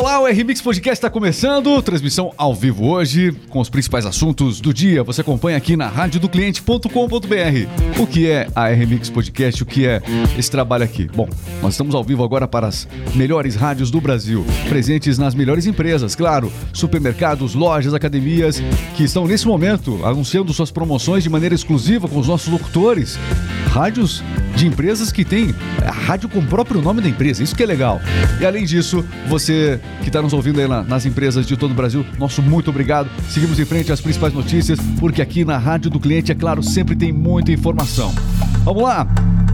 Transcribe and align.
Olá, 0.00 0.18
o 0.18 0.24
RMix 0.24 0.62
Podcast 0.62 0.92
está 0.92 1.10
começando, 1.10 1.82
transmissão 1.82 2.32
ao 2.38 2.54
vivo 2.54 2.86
hoje, 2.86 3.32
com 3.50 3.60
os 3.60 3.68
principais 3.68 4.06
assuntos 4.06 4.58
do 4.58 4.72
dia. 4.72 5.04
Você 5.04 5.20
acompanha 5.20 5.58
aqui 5.58 5.76
na 5.76 5.88
radiodocliente.com.br. 5.88 8.00
O 8.00 8.06
que 8.06 8.26
é 8.26 8.48
a 8.54 8.68
RMix 8.68 9.10
Podcast? 9.10 9.62
O 9.62 9.66
que 9.66 9.86
é 9.86 10.00
esse 10.38 10.50
trabalho 10.50 10.84
aqui? 10.84 11.06
Bom, 11.14 11.28
nós 11.60 11.74
estamos 11.74 11.94
ao 11.94 12.02
vivo 12.02 12.24
agora 12.24 12.48
para 12.48 12.66
as 12.66 12.88
melhores 13.14 13.54
rádios 13.54 13.90
do 13.90 14.00
Brasil, 14.00 14.42
presentes 14.70 15.18
nas 15.18 15.34
melhores 15.34 15.66
empresas, 15.66 16.14
claro, 16.14 16.50
supermercados, 16.72 17.54
lojas, 17.54 17.92
academias, 17.92 18.62
que 18.96 19.04
estão 19.04 19.26
nesse 19.26 19.46
momento 19.46 20.00
anunciando 20.02 20.50
suas 20.54 20.70
promoções 20.70 21.22
de 21.22 21.28
maneira 21.28 21.54
exclusiva 21.54 22.08
com 22.08 22.18
os 22.18 22.26
nossos 22.26 22.48
locutores. 22.48 23.18
Rádios 23.66 24.24
de 24.56 24.66
empresas 24.66 25.12
que 25.12 25.24
têm 25.24 25.54
a 25.86 25.92
rádio 25.92 26.28
com 26.28 26.38
o 26.38 26.46
próprio 26.46 26.80
nome 26.80 27.00
da 27.00 27.08
empresa, 27.08 27.42
isso 27.42 27.54
que 27.54 27.62
é 27.62 27.66
legal. 27.66 28.00
E 28.40 28.46
além 28.46 28.64
disso, 28.64 29.04
você 29.28 29.78
que 30.02 30.08
está 30.08 30.22
nos 30.22 30.32
ouvindo 30.32 30.60
aí 30.60 30.68
na, 30.68 30.82
nas 30.82 31.06
empresas 31.06 31.46
de 31.46 31.56
todo 31.56 31.72
o 31.72 31.74
Brasil, 31.74 32.04
nosso 32.18 32.42
muito 32.42 32.70
obrigado. 32.70 33.08
Seguimos 33.28 33.58
em 33.58 33.64
frente 33.64 33.92
às 33.92 34.00
principais 34.00 34.32
notícias, 34.32 34.78
porque 34.98 35.20
aqui 35.20 35.44
na 35.44 35.58
Rádio 35.58 35.90
do 35.90 36.00
Cliente, 36.00 36.32
é 36.32 36.34
claro, 36.34 36.62
sempre 36.62 36.96
tem 36.96 37.12
muita 37.12 37.52
informação. 37.52 38.12
Vamos 38.64 38.82
lá! 38.82 39.06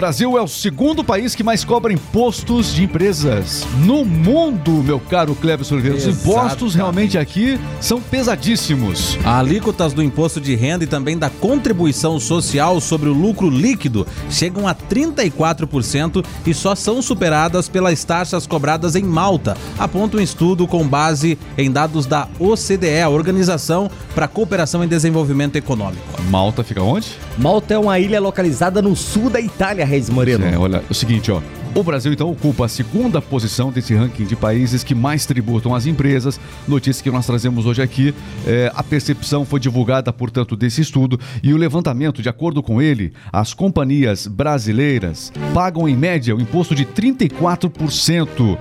Brasil 0.00 0.38
é 0.38 0.40
o 0.40 0.48
segundo 0.48 1.04
país 1.04 1.34
que 1.34 1.42
mais 1.42 1.62
cobra 1.62 1.92
impostos 1.92 2.72
de 2.72 2.84
empresas 2.84 3.66
no 3.84 4.02
mundo, 4.02 4.82
meu 4.82 4.98
caro 4.98 5.34
Cleverson 5.34 5.74
Oliveira. 5.74 5.98
Os 5.98 6.06
impostos 6.06 6.74
realmente 6.74 7.18
aqui 7.18 7.60
são 7.82 8.00
pesadíssimos. 8.00 9.18
Alíquotas 9.22 9.92
do 9.92 10.02
imposto 10.02 10.40
de 10.40 10.54
renda 10.54 10.84
e 10.84 10.86
também 10.86 11.18
da 11.18 11.28
contribuição 11.28 12.18
social 12.18 12.80
sobre 12.80 13.10
o 13.10 13.12
lucro 13.12 13.50
líquido 13.50 14.06
chegam 14.30 14.66
a 14.66 14.74
34% 14.74 16.24
e 16.46 16.54
só 16.54 16.74
são 16.74 17.02
superadas 17.02 17.68
pelas 17.68 18.02
taxas 18.02 18.46
cobradas 18.46 18.96
em 18.96 19.02
Malta, 19.02 19.54
aponta 19.78 20.16
um 20.16 20.20
estudo 20.20 20.66
com 20.66 20.88
base 20.88 21.38
em 21.58 21.70
dados 21.70 22.06
da 22.06 22.26
OCDE, 22.38 23.02
a 23.02 23.10
Organização 23.10 23.90
para 24.14 24.24
a 24.24 24.28
Cooperação 24.28 24.82
e 24.82 24.86
Desenvolvimento 24.86 25.56
Econômico. 25.56 26.22
Malta 26.30 26.64
fica 26.64 26.82
onde? 26.82 27.18
Malta 27.36 27.74
é 27.74 27.78
uma 27.78 27.98
ilha 27.98 28.18
localizada 28.18 28.80
no 28.80 28.96
sul 28.96 29.28
da 29.28 29.40
Itália, 29.40 29.89
Reis 29.90 30.08
Moreno. 30.08 30.46
É, 30.46 30.56
olha, 30.56 30.76
é 30.76 30.82
o 30.88 30.94
seguinte, 30.94 31.32
ó. 31.32 31.42
O 31.74 31.82
Brasil 31.82 32.12
então 32.12 32.30
ocupa 32.30 32.64
a 32.64 32.68
segunda 32.68 33.20
posição 33.20 33.72
desse 33.72 33.92
ranking 33.94 34.24
de 34.24 34.36
países 34.36 34.84
que 34.84 34.94
mais 34.94 35.26
tributam 35.26 35.74
as 35.74 35.84
empresas. 35.84 36.38
Notícia 36.66 37.02
que 37.02 37.10
nós 37.10 37.26
trazemos 37.26 37.66
hoje 37.66 37.82
aqui. 37.82 38.14
É, 38.46 38.70
a 38.74 38.84
percepção 38.84 39.44
foi 39.44 39.58
divulgada, 39.58 40.12
portanto, 40.12 40.54
desse 40.56 40.80
estudo 40.80 41.18
e 41.42 41.52
o 41.52 41.56
levantamento, 41.56 42.22
de 42.22 42.28
acordo 42.28 42.62
com 42.62 42.80
ele, 42.80 43.12
as 43.32 43.52
companhias 43.52 44.28
brasileiras 44.28 45.32
pagam 45.52 45.88
em 45.88 45.96
média 45.96 46.36
o 46.36 46.40
imposto 46.40 46.74
de 46.74 46.84
34%. 46.86 48.58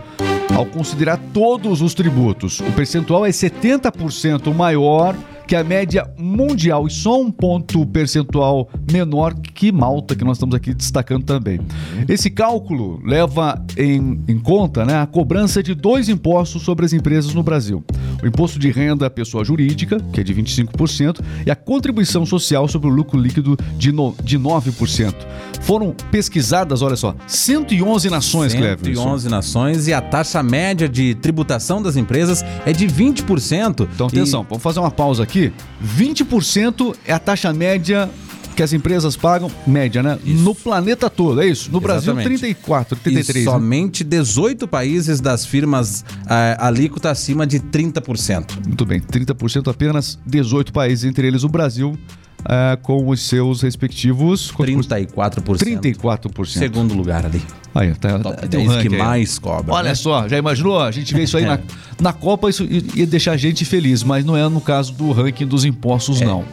Ao 0.55 0.65
considerar 0.65 1.17
todos 1.31 1.81
os 1.81 1.93
tributos, 1.93 2.59
o 2.59 2.71
percentual 2.71 3.23
é 3.23 3.29
70% 3.29 4.51
maior 4.53 5.15
que 5.49 5.55
a 5.55 5.63
média 5.63 6.07
mundial 6.15 6.85
e 6.85 6.91
só 6.91 7.19
um 7.19 7.31
ponto 7.31 7.83
percentual 7.87 8.69
menor 8.91 9.33
que 9.33 9.71
Malta, 9.71 10.15
que 10.15 10.23
nós 10.23 10.37
estamos 10.37 10.53
aqui 10.53 10.75
destacando 10.75 11.23
também. 11.23 11.59
Esse 12.07 12.29
cálculo 12.29 13.01
leva 13.03 13.59
em, 13.75 14.23
em 14.27 14.37
conta 14.37 14.85
né, 14.85 15.01
a 15.01 15.07
cobrança 15.07 15.63
de 15.63 15.73
dois 15.73 16.07
impostos 16.07 16.61
sobre 16.61 16.85
as 16.85 16.93
empresas 16.93 17.33
no 17.33 17.41
Brasil: 17.41 17.83
o 18.21 18.27
imposto 18.27 18.59
de 18.59 18.69
renda 18.69 19.05
à 19.05 19.09
pessoa 19.09 19.43
jurídica, 19.43 19.97
que 20.13 20.21
é 20.21 20.23
de 20.23 20.33
25%, 20.33 21.21
e 21.45 21.51
a 21.51 21.55
contribuição 21.55 22.25
social 22.25 22.67
sobre 22.67 22.87
o 22.89 22.91
lucro 22.91 23.19
líquido 23.19 23.57
de, 23.77 23.91
no, 23.91 24.15
de 24.23 24.37
9%. 24.37 25.13
Foram 25.61 25.93
pesquisadas, 26.11 26.81
olha 26.81 26.95
só, 26.95 27.15
111 27.27 28.09
nações, 28.09 28.53
Cleverson. 28.53 29.01
111 29.01 29.29
nações 29.29 29.87
e 29.87 29.93
a 29.93 30.01
taxa 30.01 30.41
média 30.41 30.87
de 30.87 31.15
tributação 31.15 31.81
das 31.81 31.95
empresas 31.95 32.43
é 32.65 32.71
de 32.71 32.87
20%. 32.87 33.87
Então, 33.93 34.07
atenção, 34.07 34.45
vamos 34.47 34.63
fazer 34.63 34.79
uma 34.79 34.91
pausa 34.91 35.23
aqui. 35.23 35.51
20% 35.83 36.95
é 37.05 37.13
a 37.13 37.19
taxa 37.19 37.53
média 37.53 38.09
que 38.59 38.63
as 38.63 38.73
empresas 38.73 39.15
pagam, 39.15 39.49
média, 39.65 40.03
né? 40.03 40.19
Isso. 40.21 40.43
No 40.43 40.53
planeta 40.53 41.09
todo, 41.09 41.41
é 41.41 41.47
isso? 41.47 41.71
No 41.71 41.79
Brasil, 41.79 42.11
Exatamente. 42.11 42.39
34, 42.41 42.97
E 42.97 42.99
33. 42.99 43.45
né? 43.45 43.51
somente 43.53 44.03
18 44.03 44.67
países 44.67 45.21
das 45.21 45.45
firmas 45.45 46.03
eh, 46.29 46.57
alíquota 46.59 47.09
acima 47.09 47.47
de 47.47 47.57
30%. 47.61 48.65
Muito 48.67 48.85
bem, 48.85 48.99
30% 48.99 49.69
apenas, 49.71 50.19
18 50.25 50.73
países, 50.73 51.05
entre 51.05 51.25
eles 51.25 51.45
o 51.45 51.47
Brasil, 51.47 51.97
ah, 52.43 52.77
com 52.81 53.07
os 53.07 53.21
seus 53.21 53.61
respectivos... 53.61 54.51
quanto 54.51 55.41
por- 55.41 55.55
34%. 55.55 55.79
34%. 55.79 56.45
Segundo 56.47 56.93
lugar 56.93 57.25
ali. 57.25 57.41
Aí, 57.73 57.93
tá, 57.95 58.19
Top 58.19 58.45
tem 58.49 58.59
um 58.59 58.67
10 58.67 58.81
que 58.81 58.87
ranking 58.89 58.95
aí. 58.95 59.01
mais 59.01 59.39
cobra. 59.39 59.73
Olha 59.73 59.89
né? 59.89 59.95
só, 59.95 60.27
já 60.27 60.37
imaginou? 60.37 60.81
A 60.81 60.91
gente 60.91 61.13
vê 61.13 61.23
isso 61.23 61.37
aí 61.37 61.45
na, 61.47 61.59
na 62.01 62.11
Copa, 62.11 62.49
isso 62.49 62.67
ia 62.93 63.07
deixar 63.07 63.31
a 63.31 63.37
gente 63.37 63.63
feliz, 63.63 64.03
mas 64.03 64.25
não 64.25 64.35
é 64.35 64.49
no 64.49 64.59
caso 64.59 64.91
do 64.91 65.13
ranking 65.13 65.47
dos 65.47 65.63
impostos, 65.63 66.19
não. 66.19 66.43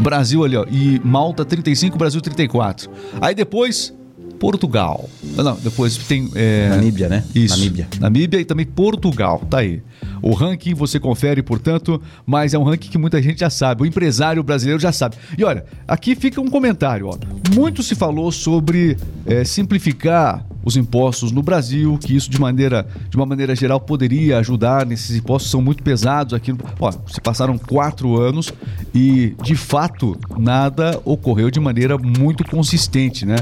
Brasil 0.00 0.44
ali, 0.44 0.56
ó, 0.56 0.64
e 0.70 1.00
Malta 1.04 1.44
35, 1.44 1.96
Brasil 1.98 2.20
34. 2.20 2.90
Aí 3.20 3.34
depois, 3.34 3.92
Portugal. 4.38 5.08
Não, 5.22 5.54
depois 5.56 5.96
tem. 5.96 6.28
é, 6.34 6.68
Namíbia, 6.70 7.08
né? 7.08 7.24
Isso. 7.34 7.56
Namíbia. 7.56 7.88
Namíbia 8.00 8.40
e 8.40 8.44
também 8.44 8.66
Portugal, 8.66 9.40
tá 9.48 9.58
aí. 9.58 9.82
O 10.22 10.32
ranking 10.32 10.72
você 10.72 11.00
confere, 11.00 11.42
portanto, 11.42 12.00
mas 12.24 12.54
é 12.54 12.58
um 12.58 12.62
ranking 12.62 12.88
que 12.88 12.98
muita 12.98 13.20
gente 13.20 13.40
já 13.40 13.50
sabe, 13.50 13.82
o 13.82 13.86
empresário 13.86 14.42
brasileiro 14.42 14.80
já 14.80 14.92
sabe. 14.92 15.16
E 15.36 15.44
olha, 15.44 15.64
aqui 15.86 16.14
fica 16.14 16.40
um 16.40 16.48
comentário, 16.48 17.08
ó. 17.08 17.18
Muito 17.54 17.82
se 17.82 17.94
falou 17.94 18.30
sobre 18.30 18.96
é, 19.26 19.44
simplificar 19.44 20.46
os 20.64 20.76
impostos 20.76 21.32
no 21.32 21.42
Brasil, 21.42 21.98
que 21.98 22.14
isso 22.14 22.30
de 22.30 22.40
maneira, 22.40 22.86
de 23.10 23.16
uma 23.16 23.26
maneira 23.26 23.54
geral 23.54 23.80
poderia 23.80 24.38
ajudar 24.38 24.86
nesses 24.86 25.16
impostos 25.16 25.50
são 25.50 25.60
muito 25.60 25.82
pesados 25.82 26.34
aqui. 26.34 26.54
Ó, 26.78 26.92
se 27.08 27.20
passaram 27.20 27.58
quatro 27.58 28.20
anos 28.20 28.52
e 28.94 29.34
de 29.42 29.56
fato 29.56 30.16
nada 30.38 31.00
ocorreu 31.04 31.50
de 31.50 31.58
maneira 31.58 31.98
muito 31.98 32.44
consistente, 32.44 33.26
né? 33.26 33.36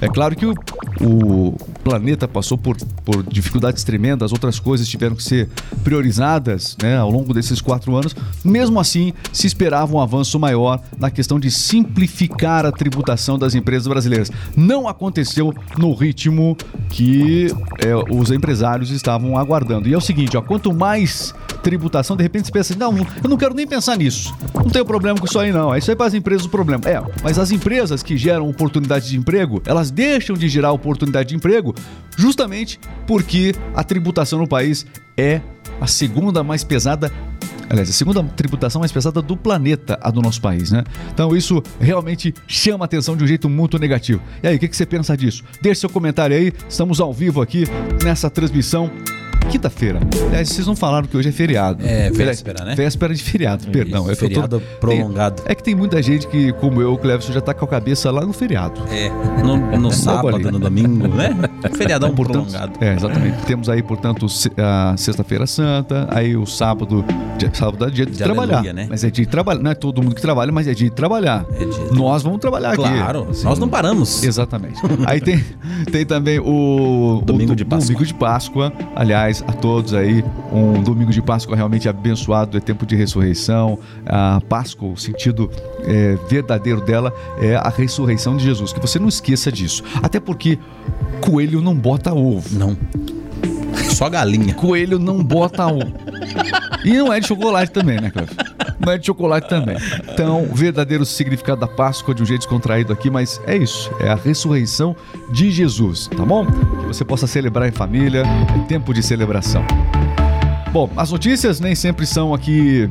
É 0.00 0.08
claro 0.08 0.36
que 0.36 0.46
o, 0.46 0.54
o 1.00 1.56
planeta 1.82 2.28
passou 2.28 2.58
por, 2.58 2.76
por 3.04 3.22
dificuldades 3.22 3.82
tremendas, 3.84 4.32
outras 4.32 4.58
coisas 4.58 4.86
tiveram 4.86 5.16
que 5.16 5.22
ser 5.22 5.48
priorizadas 5.82 6.76
né, 6.82 6.96
ao 6.96 7.10
longo 7.10 7.32
desses 7.32 7.60
quatro 7.60 7.96
anos. 7.96 8.14
Mesmo 8.44 8.78
assim, 8.78 9.12
se 9.32 9.46
esperava 9.46 9.94
um 9.94 10.00
avanço 10.00 10.38
maior 10.38 10.80
na 10.98 11.10
questão 11.10 11.40
de 11.40 11.50
simplificar 11.50 12.66
a 12.66 12.72
tributação 12.72 13.38
das 13.38 13.54
empresas 13.54 13.86
brasileiras. 13.86 14.30
Não 14.56 14.86
aconteceu 14.86 15.54
no 15.78 15.94
ritmo 15.94 16.56
que 16.90 17.48
é, 17.78 17.94
os 18.14 18.30
empresários 18.30 18.90
estavam 18.90 19.38
aguardando. 19.38 19.88
E 19.88 19.94
é 19.94 19.96
o 19.96 20.00
seguinte, 20.00 20.36
ó, 20.36 20.42
quanto 20.42 20.72
mais 20.72 21.34
tributação, 21.62 22.16
de 22.16 22.22
repente 22.22 22.46
você 22.46 22.52
pensa 22.52 22.72
assim, 22.72 22.80
não, 22.80 22.96
eu 23.22 23.28
não 23.28 23.36
quero 23.36 23.54
nem 23.54 23.66
pensar 23.66 23.96
nisso. 23.96 24.34
Não 24.54 24.70
tenho 24.70 24.84
problema 24.84 25.18
com 25.18 25.26
isso 25.26 25.38
aí 25.38 25.52
não. 25.52 25.74
É 25.74 25.78
isso 25.78 25.90
aí 25.90 25.96
para 25.96 26.06
as 26.06 26.14
empresas 26.14 26.46
o 26.46 26.48
problema. 26.48 26.82
É, 26.86 27.02
mas 27.22 27.38
as 27.38 27.50
empresas 27.50 28.02
que 28.02 28.16
geram 28.16 28.48
oportunidade 28.48 29.08
de 29.08 29.16
emprego, 29.16 29.62
elas 29.64 29.90
deixam 29.90 30.36
de 30.36 30.48
gerar 30.48 30.72
oportunidade 30.90 31.30
de 31.30 31.36
emprego 31.36 31.74
justamente 32.16 32.78
porque 33.06 33.54
a 33.74 33.82
tributação 33.84 34.38
no 34.38 34.48
país 34.48 34.86
é 35.16 35.40
a 35.80 35.86
segunda 35.86 36.42
mais 36.42 36.64
pesada 36.64 37.10
Aliás, 37.70 37.88
a 37.88 37.92
segunda 37.92 38.20
tributação 38.24 38.80
mais 38.80 38.90
pesada 38.90 39.22
do 39.22 39.36
planeta, 39.36 39.96
a 40.02 40.10
do 40.10 40.20
nosso 40.20 40.40
país, 40.40 40.72
né? 40.72 40.82
Então 41.14 41.36
isso 41.36 41.62
realmente 41.78 42.34
chama 42.48 42.84
a 42.84 42.86
atenção 42.86 43.16
de 43.16 43.22
um 43.22 43.26
jeito 43.28 43.48
muito 43.48 43.78
negativo. 43.78 44.20
E 44.42 44.48
aí, 44.48 44.56
o 44.56 44.58
que, 44.58 44.66
que 44.66 44.76
você 44.76 44.84
pensa 44.84 45.16
disso? 45.16 45.44
Deixe 45.62 45.82
seu 45.82 45.88
comentário 45.88 46.36
aí, 46.36 46.52
estamos 46.68 47.00
ao 47.00 47.12
vivo 47.12 47.40
aqui 47.40 47.66
nessa 48.02 48.28
transmissão 48.28 48.90
quinta-feira. 49.50 50.00
Aliás, 50.28 50.48
vocês 50.48 50.66
não 50.66 50.76
falaram 50.76 51.06
que 51.06 51.16
hoje 51.16 51.28
é 51.28 51.32
feriado. 51.32 51.84
É, 51.84 52.10
véspera, 52.10 52.64
né? 52.64 52.74
Véspera 52.74 53.14
de 53.14 53.22
feriado, 53.22 53.66
perdão. 53.68 54.10
Isso, 54.10 54.24
é 54.24 54.28
que 54.28 54.34
eu 54.36 54.42
tô- 54.48 54.58
feriado 54.58 54.62
prolongado. 54.80 55.42
Tem- 55.42 55.52
é 55.52 55.54
que 55.54 55.62
tem 55.62 55.74
muita 55.74 56.02
gente 56.02 56.26
que, 56.28 56.52
como 56.54 56.80
eu, 56.80 56.94
o 56.94 56.98
Cleverson, 56.98 57.32
já 57.32 57.40
tá 57.40 57.52
com 57.52 57.64
a 57.64 57.68
cabeça 57.68 58.10
lá 58.10 58.24
no 58.24 58.32
feriado. 58.32 58.80
É, 58.90 59.10
no, 59.42 59.56
no 59.78 59.90
sábado, 59.92 60.38
no 60.50 60.58
domingo, 60.58 61.08
né? 61.08 61.36
Feriadão 61.76 62.14
Portanto, 62.14 62.44
prolongado. 62.46 62.72
É, 62.84 62.94
exatamente. 62.94 63.38
Temos 63.44 63.68
aí, 63.68 63.82
portanto, 63.82 64.26
a 64.58 64.94
Sexta-feira 64.96 65.46
Santa, 65.46 66.06
aí 66.10 66.36
o 66.36 66.46
sábado, 66.46 67.04
dia, 67.38 67.50
sábado 67.52 67.84
é 67.86 67.90
dia 67.90 68.06
de, 68.06 68.12
De 68.12 68.18
trabalhar. 68.18 68.54
aleluia, 68.58 68.72
né? 68.72 68.86
Mas 68.88 69.02
é 69.04 69.10
dia 69.10 69.24
de 69.24 69.30
trabalhar. 69.30 69.62
Não 69.62 69.70
é 69.70 69.74
todo 69.74 70.02
mundo 70.02 70.14
que 70.14 70.22
trabalha, 70.22 70.52
mas 70.52 70.66
é 70.68 70.74
dia 70.74 70.88
de 70.88 70.94
trabalhar. 70.94 71.44
É 71.54 71.64
dia 71.64 71.68
de- 71.88 71.94
Nós 71.98 72.22
vamos 72.22 72.38
trabalhar 72.40 72.70
aqui. 72.72 72.82
Claro, 72.82 73.26
nós 73.42 73.58
não 73.58 73.68
paramos. 73.68 74.22
Exatamente. 74.22 74.80
Aí 75.06 75.20
tem, 75.20 75.42
tem 75.90 76.04
também 76.04 76.38
o 76.38 77.22
Domingo 77.24 77.52
o 77.52 77.56
de 77.56 77.64
Páscoa. 77.64 77.86
Domingo 77.86 78.06
de 78.06 78.14
Páscoa. 78.14 78.72
Aliás, 78.94 79.39
a 79.46 79.52
todos 79.52 79.94
aí, 79.94 80.24
um 80.52 80.82
domingo 80.82 81.10
de 81.12 81.22
Páscoa 81.22 81.56
realmente 81.56 81.88
abençoado, 81.88 82.56
é 82.56 82.60
tempo 82.60 82.86
de 82.86 82.96
ressurreição. 82.96 83.78
A 84.06 84.40
Páscoa, 84.48 84.90
o 84.90 84.96
sentido 84.96 85.50
é, 85.84 86.16
verdadeiro 86.28 86.80
dela 86.80 87.12
é 87.40 87.56
a 87.56 87.68
ressurreição 87.68 88.36
de 88.36 88.44
Jesus. 88.44 88.72
Que 88.72 88.80
você 88.80 88.98
não 88.98 89.08
esqueça 89.08 89.50
disso. 89.50 89.82
Até 90.02 90.18
porque 90.20 90.58
coelho 91.20 91.60
não 91.60 91.74
bota 91.74 92.12
ovo. 92.12 92.48
Não. 92.58 92.76
Só 93.90 94.08
galinha. 94.08 94.54
Coelho 94.54 94.98
não 94.98 95.22
bota 95.22 95.66
ovo. 95.66 95.92
E 96.84 96.94
não 96.94 97.12
é 97.12 97.20
de 97.20 97.26
chocolate 97.26 97.70
também, 97.70 98.00
né, 98.00 98.10
Cláudio? 98.10 98.34
É 98.86 98.98
de 98.98 99.06
chocolate 99.06 99.48
também. 99.48 99.76
Então, 100.10 100.46
verdadeiro 100.52 101.04
significado 101.04 101.60
da 101.60 101.66
Páscoa 101.66 102.14
de 102.14 102.22
um 102.22 102.26
jeito 102.26 102.40
descontraído 102.40 102.92
aqui, 102.92 103.10
mas 103.10 103.40
é 103.46 103.56
isso. 103.56 103.90
É 104.00 104.08
a 104.08 104.14
ressurreição 104.14 104.96
de 105.30 105.50
Jesus, 105.50 106.08
tá 106.08 106.24
bom? 106.24 106.46
Que 106.46 106.86
você 106.86 107.04
possa 107.04 107.26
celebrar 107.26 107.68
em 107.68 107.72
família. 107.72 108.22
É 108.22 108.66
tempo 108.66 108.94
de 108.94 109.02
celebração. 109.02 109.64
Bom, 110.72 110.88
as 110.96 111.10
notícias 111.10 111.60
nem 111.60 111.74
sempre 111.74 112.06
são 112.06 112.32
aqui. 112.32 112.88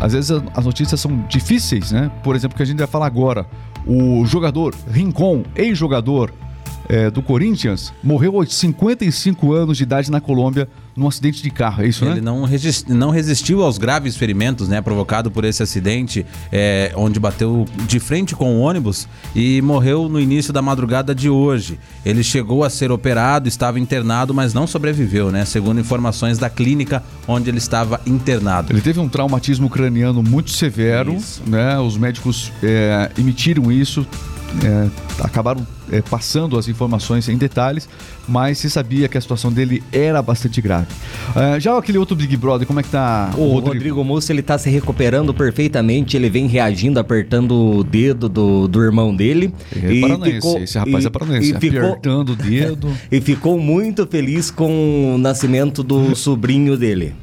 Às 0.00 0.12
vezes 0.12 0.30
as 0.54 0.64
notícias 0.64 1.00
são 1.00 1.24
difíceis, 1.28 1.92
né? 1.92 2.10
Por 2.22 2.34
exemplo, 2.34 2.56
que 2.56 2.62
a 2.62 2.66
gente 2.66 2.78
vai 2.78 2.86
falar 2.86 3.06
agora. 3.06 3.46
O 3.86 4.24
jogador 4.24 4.74
Rincon, 4.90 5.42
ex-jogador 5.56 6.32
eh, 6.88 7.10
do 7.10 7.20
Corinthians, 7.20 7.92
morreu 8.02 8.36
aos 8.36 8.54
55 8.54 9.52
anos 9.52 9.76
de 9.76 9.82
idade 9.82 10.10
na 10.10 10.20
Colômbia 10.20 10.68
num 10.96 11.08
acidente 11.08 11.42
de 11.42 11.50
carro. 11.50 11.82
É 11.82 11.86
isso, 11.88 12.04
Ele 12.04 12.16
né? 12.16 12.20
não, 12.20 12.44
regis- 12.44 12.84
não 12.88 13.10
resistiu 13.10 13.62
aos 13.62 13.78
graves 13.78 14.16
ferimentos, 14.16 14.68
né, 14.68 14.80
provocado 14.80 15.30
por 15.30 15.44
esse 15.44 15.62
acidente, 15.62 16.26
é, 16.50 16.92
onde 16.96 17.18
bateu 17.18 17.66
de 17.86 17.98
frente 17.98 18.34
com 18.34 18.56
o 18.56 18.60
ônibus 18.60 19.08
e 19.34 19.62
morreu 19.62 20.08
no 20.08 20.20
início 20.20 20.52
da 20.52 20.60
madrugada 20.60 21.14
de 21.14 21.28
hoje. 21.30 21.78
Ele 22.04 22.22
chegou 22.22 22.62
a 22.64 22.70
ser 22.70 22.90
operado, 22.92 23.48
estava 23.48 23.80
internado, 23.80 24.34
mas 24.34 24.52
não 24.52 24.66
sobreviveu, 24.66 25.30
né, 25.32 25.44
segundo 25.44 25.80
informações 25.80 26.38
da 26.38 26.50
clínica 26.50 27.02
onde 27.26 27.48
ele 27.48 27.58
estava 27.58 28.00
internado. 28.06 28.72
Ele 28.72 28.80
teve 28.80 29.00
um 29.00 29.08
traumatismo 29.08 29.70
craniano 29.70 30.22
muito 30.22 30.50
severo, 30.50 31.14
Isso. 31.14 31.42
né? 31.46 31.78
Os 31.78 31.96
médicos 31.96 32.52
eh, 32.62 33.10
emitiram 33.18 33.70
isso, 33.72 34.06
eh, 34.62 34.88
acabaram 35.20 35.66
eh, 35.92 36.02
passando 36.02 36.58
as 36.58 36.66
informações 36.68 37.28
em 37.28 37.36
detalhes, 37.36 37.88
mas 38.26 38.58
se 38.58 38.70
sabia 38.70 39.08
que 39.08 39.16
a 39.18 39.20
situação 39.20 39.52
dele 39.52 39.82
era 39.92 40.20
bastante 40.22 40.60
grave. 40.60 40.86
Eh, 41.36 41.60
já 41.60 41.76
aquele 41.76 41.98
outro 41.98 42.16
Big 42.16 42.36
Brother, 42.36 42.66
como 42.66 42.80
é 42.80 42.82
que 42.82 42.88
tá 42.88 43.30
O 43.36 43.58
Rodrigo, 43.58 44.02
Moço, 44.02 44.32
ele 44.32 44.42
tá 44.42 44.56
se 44.58 44.70
recuperando 44.70 45.32
perfeitamente, 45.34 46.16
ele 46.16 46.28
vem 46.30 46.46
reagindo, 46.46 46.98
apertando 46.98 47.52
o 47.78 47.84
dedo 47.84 48.28
do, 48.28 48.66
do 48.68 48.82
irmão 48.82 49.14
dele. 49.14 49.52
É 49.76 50.00
paranaense, 50.00 50.56
esse 50.58 50.78
rapaz 50.78 51.04
e- 51.04 51.06
é 51.06 51.10
paranaense, 51.10 51.54
e 51.54 51.60
ficou, 51.60 51.78
apertando 51.90 52.30
o 52.30 52.36
dedo. 52.36 52.90
e 53.12 53.20
ficou 53.20 53.58
muito 53.60 54.06
feliz 54.06 54.50
com 54.50 55.14
o 55.14 55.18
nascimento 55.18 55.82
do 55.82 56.14
sobrinho 56.16 56.76
dele. 56.76 57.14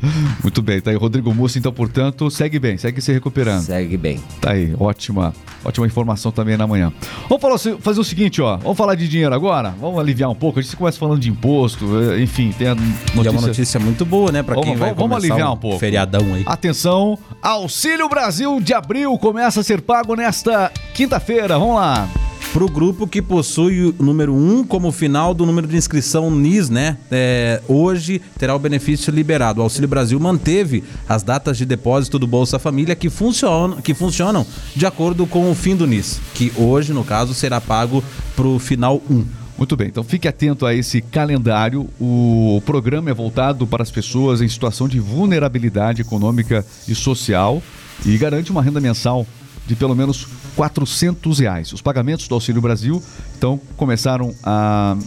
Muito 0.44 0.62
bem, 0.62 0.80
tá 0.81 0.92
aí 0.92 0.98
Rodrigo 0.98 1.33
Musso, 1.33 1.57
então, 1.57 1.71
portanto, 1.74 2.30
segue 2.30 2.60
bem, 2.60 2.77
segue 2.77 3.01
se 3.01 3.12
recuperando. 3.12 3.62
Segue 3.63 3.98
bem. 3.98 4.19
Tá 4.42 4.51
aí, 4.51 4.74
ótima, 4.80 5.33
ótima 5.63 5.88
informação 5.88 6.31
também 6.31 6.57
na 6.57 6.68
manhã. 6.68 6.92
Vamos 7.27 7.42
falar, 7.42 7.56
o- 7.56 7.80
fazer 7.81 8.00
o 8.00 8.04
seguinte, 8.04 8.42
ó. 8.42 8.58
Vamos 8.61 8.77
falar 8.77 8.95
de 8.95 9.07
dinheiro 9.07 9.33
agora? 9.33 9.73
Vamos 9.79 10.00
aliviar 10.00 10.29
um 10.29 10.35
pouco. 10.35 10.59
A 10.59 10.61
gente 10.61 10.75
começa 10.75 10.97
falando 11.00 11.19
de 11.19 11.29
imposto, 11.29 11.85
eh, 12.11 12.21
enfim, 12.21 12.53
tem 12.57 12.67
a 12.67 12.71
E 12.71 12.75
é 12.75 12.75
uma 13.21 13.23
notícia. 13.23 13.47
notícia 13.47 13.79
muito 13.79 14.06
boa, 14.06 14.31
né, 14.31 14.44
pra 14.44 14.56
Vamos- 14.56 14.69
quem 14.69 14.77
vai 14.77 14.94
vamos 14.94 15.17
aliviar 15.17 15.53
um 15.53 15.57
pouco. 15.57 15.79
feriadão 15.79 16.21
aí. 16.33 16.44
Atenção, 16.45 17.17
Auxílio 17.41 18.07
Brasil 18.09 18.59
de 18.59 18.73
abril 18.73 19.17
começa 19.17 19.59
a 19.61 19.63
ser 19.63 19.81
pago 19.81 20.15
nesta 20.15 20.71
quinta-feira. 20.94 21.57
Vamos 21.57 21.75
lá. 21.75 22.07
Para 22.51 22.65
o 22.65 22.69
grupo 22.69 23.07
que 23.07 23.21
possui 23.21 23.83
o 23.83 23.95
número 24.00 24.33
1 24.33 24.63
como 24.63 24.91
final 24.91 25.36
do 25.36 25.45
número 25.45 25.68
de 25.68 25.77
inscrição 25.77 26.31
NIS, 26.31 26.68
né? 26.69 26.97
É, 27.12 27.62
hoje 27.68 28.19
terá 28.39 28.56
o 28.56 28.59
benefício 28.59 29.13
liberado. 29.13 29.59
O 29.59 29.63
Auxílio 29.63 29.88
Brasil 29.88 30.19
manteve 30.19 30.83
as 31.07 31.21
datas 31.21 31.57
de 31.57 31.65
depósito 31.65 32.18
do 32.18 32.25
Bolsa 32.25 32.57
Família 32.57 32.95
que 32.95 33.07
funcionam, 33.07 33.80
que 33.81 33.94
funcionam 33.94 34.45
de 34.75 34.86
acordo 34.86 35.27
com 35.27 35.51
o 35.51 35.53
fim 35.53 35.75
do 35.75 35.86
NIS, 35.86 36.19
que 36.33 36.51
hoje, 36.56 36.91
no 36.91 37.03
caso, 37.03 37.36
será 37.36 37.62
pago 37.62 38.03
para 38.36 38.47
o 38.47 38.57
final 38.57 39.00
1. 39.09 39.25
Muito 39.59 39.75
bem, 39.75 39.89
então 39.89 40.03
fique 40.06 40.25
atento 40.25 40.65
a 40.65 40.74
esse 40.74 41.01
calendário. 41.01 41.88
O 42.00 42.63
programa 42.65 43.09
é 43.09 43.13
voltado 43.13 43.68
para 43.68 43.83
as 43.83 43.92
pessoas 43.92 44.42
em 44.42 44.47
situação 44.47 44.88
de 44.88 45.00
vulnerabilidade 45.01 46.01
econômica 46.01 46.65
e 46.88 46.95
social 46.95 47.62
e 48.06 48.18
garante 48.18 48.51
uma 48.51 48.63
renda 48.63 48.80
mensal 48.80 49.27
de 49.68 49.75
pelo 49.75 49.94
menos 49.94 50.25
400 50.59 51.39
reais. 51.39 51.71
Os 51.71 51.81
pagamentos 51.81 52.27
do 52.27 52.35
Auxílio 52.35 52.61
Brasil, 52.61 53.01
então, 53.38 53.57
começaram 53.77 54.35
a 54.44 54.97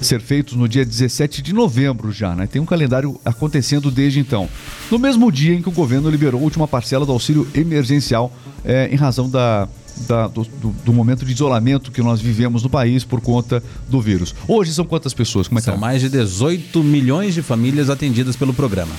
ser 0.00 0.22
feitos 0.22 0.54
no 0.54 0.66
dia 0.66 0.86
17 0.86 1.42
de 1.42 1.52
novembro 1.52 2.10
já, 2.10 2.34
né? 2.34 2.46
Tem 2.46 2.62
um 2.62 2.64
calendário 2.64 3.20
acontecendo 3.22 3.90
desde 3.90 4.18
então. 4.20 4.48
No 4.90 4.98
mesmo 4.98 5.30
dia 5.30 5.54
em 5.54 5.60
que 5.60 5.68
o 5.68 5.72
governo 5.72 6.08
liberou 6.08 6.40
a 6.40 6.42
última 6.42 6.66
parcela 6.66 7.04
do 7.04 7.12
auxílio 7.12 7.46
emergencial 7.54 8.32
eh, 8.64 8.88
em 8.90 8.96
razão 8.96 9.28
da, 9.28 9.68
da- 10.08 10.26
do, 10.28 10.44
do- 10.84 10.92
momento 10.92 11.24
de 11.24 11.32
isolamento 11.32 11.90
que 11.90 12.02
nós 12.02 12.20
vivemos 12.20 12.62
no 12.62 12.68
país 12.70 13.04
por 13.04 13.20
conta 13.20 13.62
do 13.88 14.00
vírus. 14.00 14.34
Hoje 14.46 14.72
são 14.72 14.84
quantas 14.84 15.14
pessoas? 15.14 15.48
Como 15.48 15.58
é 15.58 15.60
que 15.60 15.64
São 15.66 15.74
tá? 15.74 15.80
mais 15.80 16.00
de 16.00 16.08
18 16.08 16.82
milhões 16.82 17.34
de 17.34 17.42
famílias 17.42 17.88
atendidas 17.90 18.36
pelo 18.36 18.52
programa. 18.52 18.92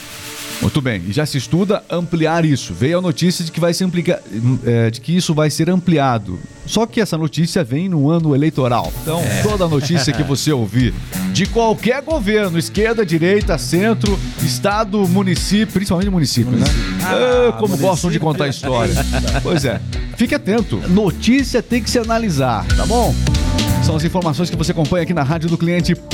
Muito 0.62 0.80
bem, 0.82 1.02
e 1.10 1.12
já 1.12 1.26
se 1.26 1.38
estuda 1.38 1.84
ampliar 1.90 2.46
isso. 2.46 2.74
Veio 2.74 3.00
a 3.00 3.02
notícia 3.02 3.44
de 3.44 3.52
que 3.52 3.60
vai 3.60 3.74
ser 3.74 3.84
amplica- 3.84 4.22
é, 4.66 4.90
de 4.90 5.02
que 5.02 5.12
isso 5.16 5.34
vai 5.34 5.50
ser 5.50 5.70
ampliado. 5.70 6.40
Só 6.66 6.86
que 6.86 7.02
essa 7.02 7.18
notícia 7.18 7.64
vem 7.66 7.90
no 7.90 8.10
ano 8.10 8.34
eleitoral. 8.34 8.94
Então, 9.02 9.22
toda 9.42 9.68
notícia 9.68 10.14
que 10.14 10.24
você 10.24 10.54
ouvir 10.54 10.94
de 11.34 11.46
qualquer 11.48 12.02
governo, 12.02 12.58
esquerda, 12.58 13.06
direita, 13.06 13.58
centro, 13.58 14.18
estado, 14.42 15.06
município, 15.08 15.74
principalmente 15.74 16.10
município, 16.10 16.52
né? 16.54 16.66
Ah, 17.04 17.52
como 17.60 17.76
gostam 17.78 18.10
de 18.10 18.20
contar 18.20 18.48
história. 18.48 18.94
pois 19.44 19.66
é. 19.66 19.82
Fique 20.24 20.36
atento. 20.36 20.78
Notícia 20.88 21.62
tem 21.62 21.84
que 21.84 21.90
se 21.90 22.00
analisar, 22.00 22.66
tá 22.78 22.86
bom? 22.86 23.14
São 23.84 23.98
as 23.98 24.06
informações 24.06 24.50
que 24.50 24.56
você 24.56 24.72
acompanha 24.72 25.04
aqui 25.04 25.14
na 25.14 25.22
rádio 25.22 25.50
do 25.50 25.58
cliente.com.br. 25.58 26.14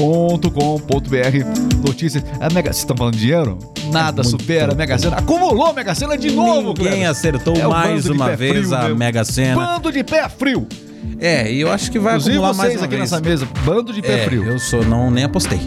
Notícias. 1.86 2.24
A 2.40 2.52
Mega... 2.52 2.74
Vocês 2.74 2.78
estão 2.78 2.98
falando 2.98 3.14
de 3.14 3.20
dinheiro? 3.20 3.60
Nada 3.92 4.24
supera 4.24 4.72
a 4.72 4.76
Mega 4.76 4.98
Sena. 4.98 5.18
Acumulou 5.18 5.68
a 5.68 5.74
Mega 5.74 5.94
Sena 5.94 6.18
de 6.18 6.32
novo, 6.32 6.70
Ninguém 6.70 6.88
Cleber. 6.88 7.10
acertou 7.12 7.56
É 7.56 7.68
mais 7.68 8.08
uma 8.08 8.36
vez 8.36 8.66
frio 8.66 8.76
a 8.76 8.82
mesmo. 8.82 8.96
Mega 8.98 9.24
Sena. 9.24 9.56
Bando 9.56 9.92
de 9.92 10.04
pé 10.04 10.28
frio. 10.28 10.68
É, 11.22 11.51
e 11.51 11.60
eu 11.62 11.72
acho 11.72 11.91
que 11.91 12.00
vai 12.00 12.13
Inclusive 12.13 12.38
acumular 12.38 12.53
mais 12.56 12.70
vocês 12.70 12.82
uma 12.82 12.86
aqui 12.86 12.96
vez. 12.98 13.12
nessa 13.12 13.22
mesa. 13.24 13.48
Bando 13.65 13.91
de 13.94 14.01
pé 14.01 14.22
É, 14.22 14.25
frio. 14.25 14.44
eu 14.46 14.58
sou, 14.60 14.84
não, 14.86 15.12
nem 15.12 15.25
apostei. 15.25 15.60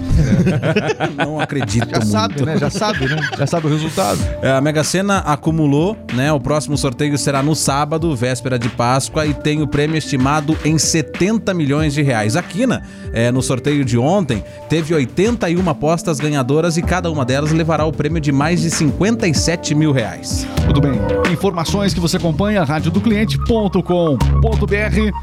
não 1.17 1.39
acredito 1.39 1.89
Já 1.91 1.99
muito. 1.99 2.11
sabe, 2.11 2.43
né? 2.45 2.57
Já 2.59 2.71
sabe, 2.71 3.07
né? 3.07 3.21
Já 3.39 3.47
sabe 3.47 3.67
o 3.67 3.71
resultado. 3.71 4.19
É, 4.41 4.53
A 4.53 4.61
Mega 4.61 4.83
Sena 4.83 5.19
acumulou, 5.19 5.97
né? 6.15 6.33
O 6.33 6.41
próximo 6.41 6.77
sorteio 6.79 7.17
será 7.19 7.43
no 7.43 7.55
sábado, 7.55 8.15
véspera 8.17 8.59
de 8.59 8.69
Páscoa, 8.71 9.27
e 9.27 9.35
tem 9.35 9.61
o 9.63 9.67
prêmio 9.67 9.97
estimado 9.99 10.57
em 10.65 10.79
70 10.79 11.53
milhões 11.53 11.93
de 11.93 12.03
reais. 12.03 12.35
A 12.37 12.43
Quina, 12.43 12.83
é, 13.13 13.31
no 13.31 13.43
sorteio 13.43 13.85
de 13.85 13.99
ontem, 13.99 14.43
teve 14.71 14.95
81 14.95 15.69
apostas 15.69 16.19
ganhadoras 16.19 16.77
e 16.79 16.83
cada 16.83 17.11
uma 17.11 17.25
delas 17.25 17.53
levará 17.53 17.85
o 17.85 17.93
prêmio 17.93 18.21
de 18.21 18.33
mais 18.33 18.63
de 18.63 18.71
57 18.71 19.75
mil 19.75 19.93
reais. 19.93 20.47
Tudo 20.67 20.81
bem. 20.81 20.93
Informações 21.31 21.93
que 21.93 22.01
você 22.01 22.17
acompanha, 22.17 22.65
radiodocliente.com.br. 22.65 25.22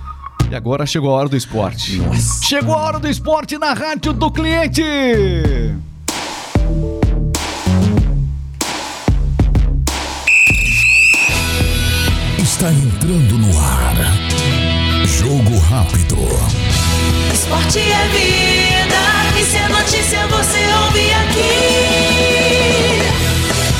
E 0.52 0.56
agora 0.56 0.84
chegou 0.84 1.12
a 1.12 1.14
hora 1.14 1.30
do 1.30 1.38
esporte. 1.38 2.02
Chegou 2.44 2.74
a 2.74 2.80
hora 2.80 2.98
do 2.98 3.08
esporte 3.08 3.56
na 3.60 3.74
Rádio 3.74 4.14
do 4.14 4.32
Cliente. 4.32 4.82
Está 12.40 12.72
entrando 12.74 13.38
no 13.38 13.60
ar. 13.60 13.96
Jogo 15.06 15.60
rápido. 15.70 16.18
Esporte 17.32 17.80
é 17.80 18.08
vida, 18.08 19.40
e 19.40 19.44
se 19.46 19.58
é 19.58 19.70
notícia 19.70 20.28
você 20.30 20.66
ouve 20.84 21.14
aqui. 21.14 21.60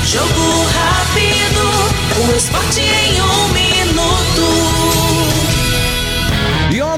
Jogo 0.06 0.66
rápido, 0.66 1.64
o 2.28 2.36
esporte 2.36 2.80
em 2.80 3.20
um 3.20 3.49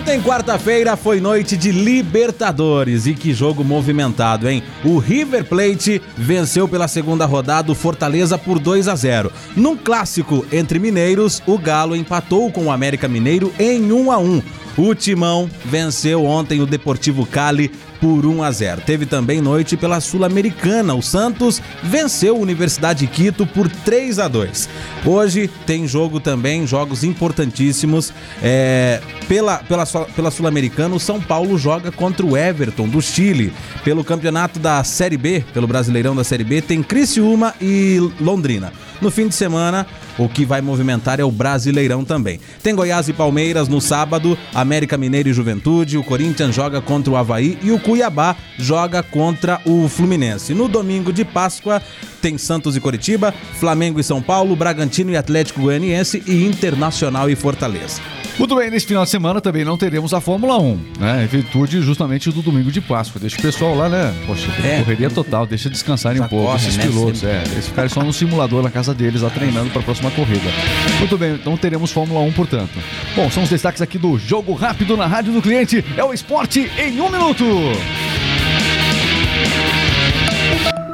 ontem 0.03 0.21
quarta-feira 0.21 0.97
foi 0.97 1.21
noite 1.21 1.57
de 1.57 1.71
Libertadores 1.71 3.07
e 3.07 3.15
que 3.15 3.33
jogo 3.33 3.63
movimentado, 3.63 4.51
hein? 4.51 4.61
O 4.85 4.99
River 4.99 5.45
Plate 5.45 6.03
venceu 6.17 6.67
pela 6.67 6.89
segunda 6.89 7.25
rodada 7.25 7.71
o 7.71 7.75
Fortaleza 7.75 8.37
por 8.37 8.59
2 8.59 8.89
a 8.89 8.97
0. 8.97 9.31
Num 9.55 9.77
clássico 9.77 10.45
entre 10.51 10.81
mineiros, 10.81 11.41
o 11.47 11.57
Galo 11.57 11.95
empatou 11.95 12.51
com 12.51 12.65
o 12.65 12.73
América 12.73 13.07
Mineiro 13.07 13.53
em 13.61 13.93
1 13.93 14.11
a 14.11 14.19
1. 14.19 14.43
O 14.77 14.93
Timão 14.93 15.49
venceu 15.65 16.25
ontem 16.25 16.61
o 16.61 16.67
Deportivo 16.67 17.25
Cali 17.25 17.71
por 18.03 18.27
1 18.27 18.43
a 18.43 18.51
0. 18.51 18.83
Teve 18.85 19.07
também 19.07 19.41
noite 19.41 19.77
pela 19.77 20.01
Sul-Americana. 20.01 20.93
O 20.93 21.01
Santos 21.01 21.63
venceu 21.85 22.35
a 22.35 22.39
Universidade 22.41 23.07
de 23.07 23.07
Quito 23.07 23.47
por 23.47 23.71
3 23.71 24.19
a 24.19 24.27
2. 24.27 24.69
Hoje 25.07 25.49
tem 25.65 25.87
jogo 25.87 26.19
também, 26.19 26.67
jogos 26.67 27.05
importantíssimos. 27.05 28.13
É, 28.43 29.01
pela 29.29 29.59
pela, 29.59 29.87
pela 29.87 30.31
Sul-Americana, 30.33 30.97
o 30.97 31.01
São 31.01 31.21
Paulo 31.21 31.57
joga 31.57 31.93
contra 31.93 32.27
o 32.27 32.37
Everton 32.37 32.89
do 32.89 33.01
Chile. 33.01 33.53
Pelo 33.85 34.03
campeonato 34.03 34.59
da 34.59 34.83
Série 34.83 35.17
B, 35.17 35.45
pelo 35.55 35.69
Brasileirão 35.69 36.17
da 36.17 36.25
Série 36.25 36.45
B, 36.45 36.61
tem 36.61 36.83
Criciúma 36.83 37.55
e 37.61 37.99
Londrina. 38.21 38.73
No 39.03 39.11
fim 39.11 39.27
de 39.27 39.35
semana, 39.35 39.85
o 40.17 40.29
que 40.29 40.45
vai 40.45 40.61
movimentar 40.61 41.19
é 41.19 41.25
o 41.25 41.31
Brasileirão 41.31 42.05
também. 42.05 42.39
Tem 42.63 42.73
Goiás 42.73 43.09
e 43.09 43.13
Palmeiras 43.13 43.67
no 43.67 43.81
sábado, 43.81 44.39
América 44.55 44.97
Mineiro 44.97 45.29
e 45.29 45.33
Juventude, 45.33 45.99
o 45.99 46.05
Corinthians 46.05 46.55
joga 46.55 46.81
contra 46.81 47.13
o 47.13 47.17
Havaí 47.17 47.59
e 47.65 47.73
o 47.73 47.81
Cuiabá 47.81 48.37
joga 48.57 49.03
contra 49.03 49.61
o 49.67 49.89
Fluminense. 49.89 50.55
No 50.55 50.69
domingo 50.69 51.13
de 51.13 51.25
Páscoa, 51.25 51.83
tem 52.21 52.39
Santos 52.39 52.77
e 52.77 52.81
Coritiba, 52.81 53.35
Flamengo 53.59 53.99
e 53.99 54.05
São 54.05 54.23
Paulo, 54.23 54.55
Bragantino 54.55 55.11
e 55.11 55.17
Atlético 55.17 55.63
Goianiense 55.63 56.23
e 56.25 56.45
Internacional 56.47 57.29
e 57.29 57.35
Fortaleza. 57.35 58.22
Muito 58.39 58.57
bem, 58.57 58.71
nesse 58.71 58.87
final 58.87 59.05
de 59.05 59.11
semana 59.11 59.41
também 59.41 59.65
não 59.65 59.77
teremos 59.77 60.13
a 60.15 60.21
Fórmula 60.21 60.59
1, 60.59 60.79
né? 60.99 61.23
Em 61.25 61.27
virtude 61.27 61.81
justamente 61.83 62.31
do 62.31 62.43
domingo 62.43 62.73
de 62.73 62.81
Páscoa. 62.81 63.21
Deixa 63.21 63.39
o 63.39 63.43
pessoal 63.43 63.75
lá, 63.77 63.89
né? 63.89 64.13
Poxa, 64.27 64.49
É. 64.65 64.79
correria 64.79 65.11
total, 65.11 65.47
deixa 65.47 65.69
descansarem 65.69 66.19
Já 66.19 66.25
um 66.25 66.29
pouco 66.29 66.47
corre, 66.47 66.59
esses 66.59 66.77
né? 66.77 66.87
pilotos. 66.87 67.23
É, 67.23 67.43
eles 67.53 67.69
ficarem 67.69 67.91
só 67.91 68.03
no 68.03 68.13
simulador 68.13 68.63
na 68.63 68.71
casa 68.71 68.95
deles, 68.95 69.21
lá 69.23 69.31
treinando 69.31 69.71
para 69.71 69.81
a 69.81 69.85
próxima 69.85 70.11
corrida. 70.11 70.51
Muito 70.99 71.17
bem, 71.19 71.39
não 71.45 71.57
teremos 71.57 71.93
Fórmula 71.93 72.21
1, 72.21 72.33
portanto. 72.33 72.71
Bom, 73.15 73.31
são 73.31 73.43
os 73.43 73.49
destaques 73.51 73.83
aqui 73.83 73.99
do 73.99 74.19
Jogo 74.19 74.55
Rápido 74.55 74.97
na 74.97 75.07
Rádio 75.07 75.33
do 75.33 75.43
Cliente. 75.43 75.85
É 75.97 76.03
o 76.03 76.13
esporte 76.13 76.71
em 76.79 77.01
um 77.01 77.11
minuto. 77.11 77.45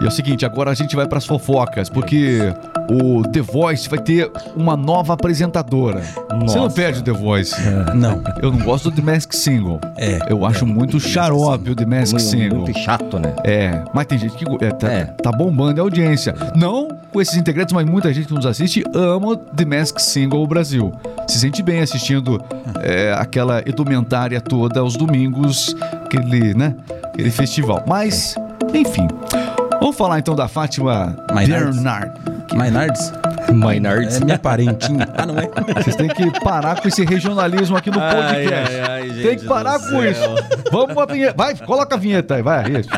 E 0.00 0.04
é 0.04 0.08
o 0.08 0.10
seguinte, 0.10 0.46
agora 0.46 0.70
a 0.70 0.74
gente 0.74 0.94
vai 0.94 1.06
para 1.08 1.18
as 1.18 1.26
fofocas, 1.26 1.88
porque 1.88 2.38
o 2.88 3.22
The 3.28 3.40
Voice 3.40 3.88
vai 3.88 3.98
ter 3.98 4.30
uma 4.54 4.76
nova 4.76 5.14
apresentadora. 5.14 6.00
Você 6.00 6.56
não 6.56 6.64
Nossa. 6.64 6.76
perde 6.76 7.00
o 7.00 7.02
The 7.02 7.12
Voice. 7.12 7.54
Não. 7.94 8.22
Eu 8.40 8.52
não 8.52 8.58
gosto 8.60 8.90
do 8.90 8.96
The 8.96 9.02
Mask 9.02 9.32
Single. 9.32 9.80
É. 9.96 10.18
Eu 10.28 10.46
acho 10.46 10.64
muito 10.64 11.00
xarope 11.00 11.70
o 11.70 11.74
The 11.74 11.84
Mask 11.84 12.12
Muito, 12.12 12.22
Single. 12.24 12.58
muito 12.60 12.78
chato, 12.78 13.18
né? 13.18 13.34
É, 13.44 13.82
mas 13.92 14.06
tem 14.06 14.18
gente 14.18 14.36
que 14.36 14.64
é, 14.64 14.70
tá, 14.70 14.88
É. 14.88 15.04
tá 15.04 15.32
bombando 15.32 15.80
a 15.80 15.84
audiência. 15.84 16.32
Não 16.54 16.88
com 17.12 17.20
esses 17.20 17.36
integrantes, 17.36 17.72
mas 17.72 17.84
muita 17.84 18.12
gente 18.14 18.28
que 18.28 18.34
nos 18.34 18.46
assiste 18.46 18.84
ama 18.94 19.36
The 19.36 19.64
Mask 19.64 19.98
Single 19.98 20.46
Brasil. 20.46 20.92
Se 21.26 21.40
sente 21.40 21.60
bem 21.62 21.80
assistindo 21.80 22.40
é, 22.82 23.12
aquela 23.18 23.60
edumentária 23.66 24.40
toda 24.40 24.78
aos 24.80 24.94
domingos, 24.96 25.74
aquele, 26.04 26.54
né? 26.54 26.74
Aquele 27.12 27.30
festival. 27.32 27.82
Mas, 27.86 28.36
enfim. 28.72 29.08
Vamos 29.80 29.96
falar 29.96 30.18
então 30.18 30.34
da 30.34 30.48
Fátima. 30.48 31.16
Bernard. 31.46 32.12
Maynardes? 32.54 33.12
Maynards. 33.52 34.16
É 34.20 34.24
minha 34.24 34.38
parentinha. 34.38 35.08
Ah, 35.16 35.26
não 35.26 35.38
é? 35.38 35.48
Vocês 35.82 35.96
têm 35.96 36.08
que 36.08 36.40
parar 36.40 36.80
com 36.80 36.88
esse 36.88 37.04
regionalismo 37.04 37.76
aqui 37.76 37.90
no 37.90 38.00
Ai, 38.00 38.14
podcast. 38.14 38.74
ai, 38.74 38.80
ai, 38.90 39.08
gente 39.10 39.22
Tem 39.22 39.38
que 39.38 39.46
parar 39.46 39.78
com 39.78 39.86
céu. 39.86 40.10
isso. 40.10 40.34
Vamos 40.70 40.94
pra 40.94 41.06
vinheta. 41.06 41.34
Vai, 41.36 41.54
coloca 41.56 41.94
a 41.94 41.98
vinheta 41.98 42.36
aí, 42.36 42.42
vai, 42.42 42.64
isso. 42.72 42.88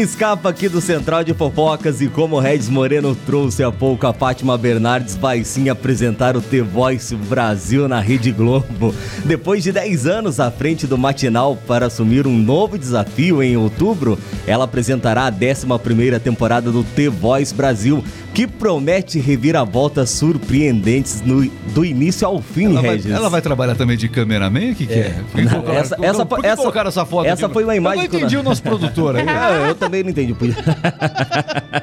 Escapa 0.00 0.48
aqui 0.48 0.68
do 0.68 0.80
Central 0.80 1.22
de 1.22 1.34
Fofocas 1.34 2.00
e 2.00 2.08
como 2.08 2.36
o 2.36 2.40
Regis 2.40 2.68
Moreno 2.68 3.14
trouxe 3.14 3.62
há 3.62 3.70
pouco, 3.70 4.06
a 4.06 4.12
Fátima 4.12 4.56
Bernardes 4.56 5.14
vai 5.16 5.44
sim 5.44 5.68
apresentar 5.68 6.36
o 6.36 6.40
The 6.40 6.62
Voice 6.62 7.14
Brasil 7.14 7.86
na 7.86 8.00
Rede 8.00 8.32
Globo. 8.32 8.94
Depois 9.24 9.62
de 9.62 9.72
10 9.72 10.06
anos 10.06 10.40
à 10.40 10.50
frente 10.50 10.86
do 10.86 10.96
matinal 10.96 11.56
para 11.66 11.86
assumir 11.86 12.26
um 12.26 12.36
novo 12.36 12.78
desafio 12.78 13.42
em 13.42 13.56
outubro, 13.56 14.18
ela 14.46 14.64
apresentará 14.64 15.26
a 15.26 15.32
11ª 15.32 16.18
temporada 16.18 16.70
do 16.72 16.82
The 16.82 17.08
Voice 17.08 17.54
Brasil, 17.54 18.02
que 18.32 18.46
promete 18.46 19.18
reviravoltas 19.18 20.08
surpreendentes 20.10 21.20
no- 21.20 21.50
do 21.74 21.84
início 21.84 22.26
ao 22.26 22.40
fim, 22.40 22.66
Ela 22.66 22.80
vai, 22.80 22.90
Regis. 22.92 23.10
ela 23.12 23.28
vai 23.28 23.42
trabalhar 23.42 23.74
também 23.74 23.96
de 23.96 24.08
cameraman? 24.08 24.70
O 24.70 24.74
que, 24.76 24.86
que 24.86 24.92
é? 24.94 25.14
Que 25.34 25.42
Não, 25.42 25.50
colocaram- 25.50 25.78
essa- 25.78 25.96
essa 26.00 26.26
que 26.26 26.46
essa- 26.46 26.56
colocaram 26.56 26.88
essa 26.88 27.04
foto 27.04 27.26
essa 27.26 27.46
aqui? 27.46 27.52
foi 27.54 27.64
uma 27.64 27.74
imagem 27.76 28.04
Eu 28.04 28.08
que 28.08 28.12
não 28.16 28.20
entendi 28.20 28.34
eu- 28.36 28.40
o 28.40 28.44
nosso 28.44 28.62
produtor 28.62 29.16
aí. 29.16 29.26
Ah, 29.40 29.66
eu 29.68 29.74
também 29.74 29.89
não 29.90 30.10
entendi. 30.10 30.34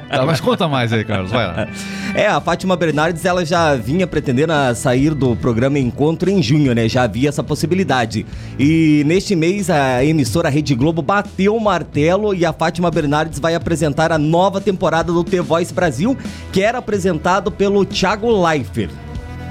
Tá, 0.08 0.26
mas 0.26 0.40
conta 0.40 0.66
mais 0.66 0.92
aí, 0.92 1.04
Carlos, 1.04 1.30
vai 1.30 1.46
lá. 1.46 1.68
É, 2.14 2.26
a 2.26 2.40
Fátima 2.40 2.74
Bernardes, 2.76 3.24
ela 3.24 3.44
já 3.44 3.76
vinha 3.76 4.06
pretendendo 4.06 4.52
sair 4.74 5.14
do 5.14 5.36
programa 5.36 5.78
Encontro 5.78 6.28
em 6.28 6.42
junho, 6.42 6.74
né? 6.74 6.88
Já 6.88 7.02
havia 7.02 7.28
essa 7.28 7.42
possibilidade. 7.42 8.26
E 8.58 9.04
neste 9.06 9.36
mês, 9.36 9.70
a 9.70 10.04
emissora 10.04 10.48
Rede 10.48 10.74
Globo 10.74 11.02
bateu 11.02 11.54
o 11.54 11.60
martelo 11.60 12.34
e 12.34 12.44
a 12.44 12.52
Fátima 12.52 12.90
Bernardes 12.90 13.38
vai 13.38 13.54
apresentar 13.54 14.10
a 14.10 14.18
nova 14.18 14.60
temporada 14.60 15.12
do 15.12 15.22
The 15.22 15.40
Voice 15.40 15.72
Brasil, 15.72 16.16
que 16.52 16.62
era 16.62 16.78
apresentado 16.78 17.52
pelo 17.52 17.84
Thiago 17.84 18.44
Leifert. 18.44 18.90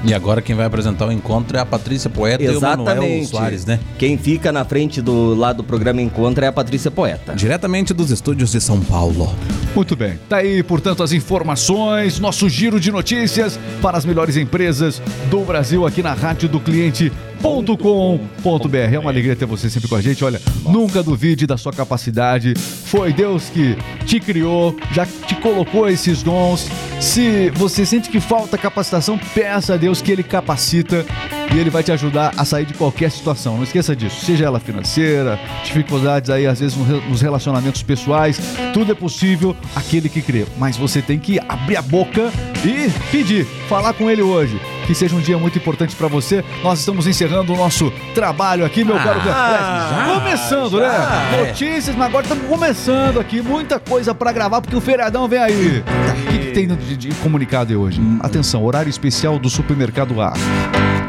E 0.08 0.14
agora 0.14 0.42
quem 0.42 0.56
vai 0.56 0.66
apresentar 0.66 1.06
o 1.06 1.12
encontro 1.12 1.58
é 1.58 1.60
a 1.60 1.66
Patrícia 1.66 2.10
Poeta 2.10 2.42
e 2.42 2.48
o 2.48 2.62
Manuel 2.62 2.94
Exatamente. 2.94 3.28
Soares, 3.28 3.66
né? 3.66 3.78
Quem 3.98 4.18
fica 4.18 4.54
na 4.54 4.64
frente 4.64 5.02
do 5.02 5.36
lado 5.36 5.58
do 5.58 5.64
programa 5.66 6.02
Encontro 6.02 6.46
é 6.46 6.48
a 6.48 6.52
Patrícia 6.52 6.90
Poeta. 6.90 7.36
Diretamente 7.36 7.94
dos 7.94 8.10
estúdios 8.10 8.54
de 8.54 8.62
São 8.62 8.80
Paulo. 8.80 9.36
Muito 9.76 9.98
bem. 9.98 10.18
Tá 10.30 10.38
aí, 10.38 10.64
portanto, 10.64 11.04
as 11.04 11.12
informações, 11.12 12.22
nosso 12.22 12.48
giro 12.48 12.80
de 12.80 12.90
notícias 12.90 13.60
para 13.82 13.98
as 13.98 14.06
melhores 14.06 14.38
empresas 14.38 15.02
do 15.30 15.42
Brasil 15.42 15.86
aqui 15.86 16.02
na 16.02 16.14
Rádio 16.14 16.48
do 16.48 16.62
Cliente.com.br. 16.62 18.78
É 18.78 18.98
uma 18.98 19.12
alegria 19.12 19.36
ter 19.36 19.46
você 19.46 19.70
sempre 19.70 19.90
com 19.90 19.96
a 19.98 20.02
gente. 20.02 20.24
Olha, 20.24 20.42
nunca 20.64 21.04
duvide 21.04 21.46
da 21.46 21.58
sua 21.58 21.74
capacidade. 21.74 22.54
Foi 22.88 23.12
Deus 23.12 23.50
que 23.50 23.78
te 24.06 24.18
criou, 24.18 24.74
já 24.94 25.06
te 25.06 25.36
colocou 25.36 25.90
esses 25.90 26.24
dons. 26.24 26.70
Se 27.02 27.50
você 27.50 27.86
sente 27.86 28.10
que 28.10 28.22
falta 28.22 28.58
capacitação, 28.58 29.20
peça 29.36 29.74
a 29.74 29.78
Deus 29.78 30.02
que 30.02 30.10
Ele 30.10 30.24
capacita 30.24 31.06
e 31.54 31.60
Ele 31.60 31.70
vai 31.70 31.84
te 31.84 31.92
ajudar 31.92 32.34
a 32.38 32.46
sair 32.46 32.66
de 32.66 32.74
qualquer 32.74 33.12
situação. 33.12 33.58
Não 33.58 33.64
esqueça 33.64 33.94
disso. 33.94 34.26
Seja 34.26 34.46
ela 34.46 34.58
financeira, 34.58 35.38
dificuldades 35.66 36.30
aí, 36.30 36.48
às 36.48 36.62
vezes, 36.62 36.78
nos 36.78 37.20
relacionamentos 37.20 37.84
pessoais. 37.84 38.40
Tudo 38.74 38.94
é 38.94 38.96
possível 38.96 39.54
aquele 39.76 40.08
que 40.08 40.22
crê. 40.22 40.46
Mas 40.58 40.78
você 40.78 41.02
tem 41.02 41.20
que 41.20 41.42
abrir 41.46 41.76
a 41.76 41.82
boca 41.82 42.32
e 42.64 42.90
pedir, 43.12 43.46
falar 43.68 43.92
com 43.94 44.10
Ele 44.10 44.22
hoje. 44.22 44.58
Que 44.88 44.96
seja 44.96 45.16
um 45.16 45.20
dia 45.20 45.38
muito 45.38 45.58
importante 45.58 45.96
para 45.96 46.08
você. 46.08 46.44
Nós 46.64 46.80
estamos 46.80 47.06
encerrando 47.06 47.54
o 47.54 47.58
nosso 47.58 47.92
trabalho 48.16 48.66
aqui, 48.66 48.84
meu 48.86 48.96
caro. 48.96 49.20
já, 49.20 50.16
começando, 50.16 50.80
já, 50.80 50.88
né? 50.88 51.40
é. 51.44 51.48
Notícias, 51.48 51.96
mas 51.96 52.08
agora 52.08 52.24
estamos 52.24 52.48
começando 52.48 53.20
aqui. 53.20 53.42
Muita 53.42 53.80
coisa 53.80 54.16
para 54.16 54.32
gravar, 54.32 54.62
porque 54.62 54.76
o 54.76 54.82
feriadão 54.82 55.28
vem 55.28 55.40
aí. 55.40 55.84
O 55.84 56.32
que, 56.32 56.38
que 56.40 56.52
tem 56.52 56.68
de, 56.68 56.96
de 56.96 57.10
comunicado 57.16 57.80
hoje? 57.80 58.02
Atenção, 58.22 58.64
horário 58.64 58.90
especial 58.90 59.38
do 59.38 59.50
supermercado 59.50 60.22
A. 60.22 60.34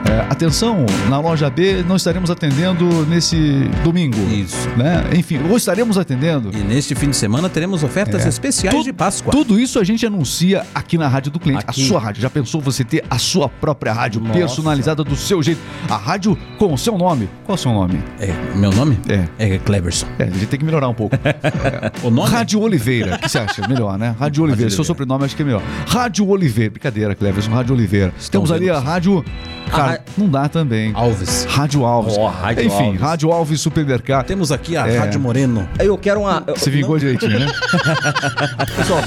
É, 0.06 0.20
atenção, 0.30 0.86
na 1.08 1.18
loja 1.20 1.50
B 1.50 1.82
não 1.86 1.96
estaremos 1.96 2.30
atendendo 2.30 2.86
nesse 3.06 3.68
domingo. 3.84 4.16
Isso. 4.32 4.68
Né? 4.76 5.04
Enfim, 5.16 5.38
ou 5.50 5.56
estaremos 5.56 5.98
atendendo. 5.98 6.50
E 6.54 6.58
neste 6.58 6.94
fim 6.94 7.10
de 7.10 7.16
semana 7.16 7.48
teremos 7.48 7.82
ofertas 7.82 8.24
É. 8.24 8.28
especiais 8.28 8.74
Tu- 8.76 8.84
de 8.84 8.92
Páscoa. 8.92 9.30
Tudo 9.32 9.58
isso 9.60 9.78
a 9.78 9.84
gente 9.84 10.06
anuncia 10.06 10.64
aqui 10.74 10.96
na 10.96 11.08
Rádio 11.08 11.32
do 11.32 11.38
Cliente. 11.38 11.64
Aqui. 11.66 11.82
A 11.82 11.86
sua 11.86 12.00
rádio. 12.00 12.22
Já 12.22 12.30
pensou 12.30 12.60
você 12.60 12.84
ter 12.84 13.04
a 13.10 13.18
sua 13.18 13.48
própria 13.48 13.92
rádio 13.92 14.20
Nossa. 14.20 14.32
personalizada 14.38 15.04
do 15.04 15.14
seu 15.16 15.42
jeito? 15.42 15.60
A 15.90 15.96
rádio 15.96 16.38
com 16.58 16.72
o 16.72 16.78
seu 16.78 16.96
nome. 16.96 17.28
Qual 17.44 17.54
é 17.54 17.58
o 17.58 17.62
seu 17.62 17.72
nome? 17.72 18.02
É, 18.18 18.32
meu 18.56 18.70
nome? 18.72 18.98
É. 19.08 19.28
É 19.38 19.58
Cleverson. 19.58 20.06
É, 20.18 20.24
a 20.24 20.30
gente 20.30 20.46
tem 20.46 20.58
que 20.58 20.64
melhorar 20.64 20.88
um 20.88 20.94
pouco. 20.94 21.16
O 22.02 22.10
nome? 22.10 22.30
Rádio 22.30 22.60
Oliveira. 22.60 23.16
O 23.16 23.18
que 23.18 23.28
você 23.28 23.38
acha? 23.38 23.66
Melhor, 23.66 23.98
né? 23.98 24.14
Rádio 24.18 24.42
Oliveira. 24.44 24.70
Seu 24.70 24.78
Oliveira. 24.80 24.84
sobrenome 24.86 25.24
acho 25.24 25.34
que 25.36 25.42
é 25.42 25.44
melhor. 25.44 25.62
Rádio 25.86 26.26
Oliveira. 26.28 26.70
Brincadeira, 26.70 27.14
Cleverson. 27.14 27.50
Rádio 27.50 27.74
Oliveira. 27.74 28.12
Temos 28.30 28.50
ali 28.52 28.70
a. 28.70 28.78
Rádio. 28.78 29.24
Cara, 29.70 29.92
ra- 29.92 29.98
não 30.16 30.28
dá 30.28 30.48
também. 30.48 30.92
Alves. 30.94 31.44
Rádio 31.48 31.84
Alves. 31.84 32.16
Ó, 32.18 32.28
Rádio 32.28 32.64
Enfim, 32.64 32.84
Alves. 32.86 33.00
Rádio 33.00 33.32
Alves 33.32 33.60
Supermercado. 33.60 34.26
Temos 34.26 34.50
aqui 34.52 34.76
a 34.76 34.86
É. 34.86 34.98
Rádio 34.98 35.20
Moreno. 35.20 35.68
Eu 35.78 35.96
quero 35.98 36.20
uma. 36.20 36.42
eu- 36.46 36.56
Se 36.56 36.70
vingou 36.70 36.98
direitinho, 36.98 37.38
né? 37.40 37.46
Pessoal, 38.76 39.00